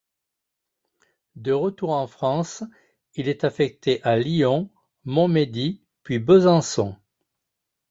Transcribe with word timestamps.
De 1.35 1.51
retour 1.53 1.91
en 1.91 2.07
France, 2.07 2.63
il 3.13 3.27
est 3.27 3.43
affecté 3.43 4.01
à 4.01 4.17
Lyon, 4.17 4.71
Montmédy, 5.05 5.83
puis 6.01 6.17
Besançon. 6.17 6.97